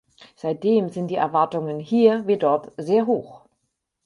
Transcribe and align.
Seitdem 0.35 0.89
sind 0.89 1.09
die 1.09 1.15
Erwartungen 1.17 1.79
hier 1.79 2.25
wie 2.25 2.39
dort 2.39 2.71
sehr 2.75 3.05
hoch. 3.05 3.43